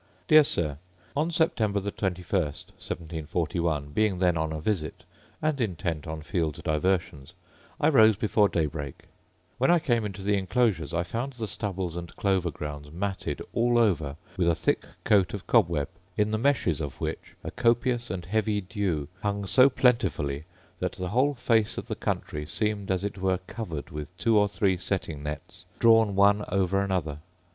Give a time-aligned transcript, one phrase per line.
[0.27, 0.77] Dear Sir,
[1.15, 5.03] On September the 21st, 1741, being then on a visit,
[5.43, 7.33] and intent on field diversions,
[7.79, 9.03] I rose before daybreak:
[9.59, 13.77] when I came into the enclosures, I found the stubbles and clover grounds matted all
[13.77, 18.25] over with a thick coat of cobweb, in the meshes of which a copious and
[18.25, 20.45] heavy dew hung so plentifully
[20.79, 24.47] that the whole face of the country seemed, as it were, covered with two or
[24.47, 27.19] three setting nets drawn one over another.